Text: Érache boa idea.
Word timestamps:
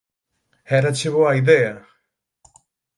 Érache 0.77 1.09
boa 1.15 1.31
idea. 1.41 1.75